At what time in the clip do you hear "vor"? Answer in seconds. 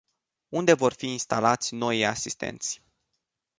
0.75-0.93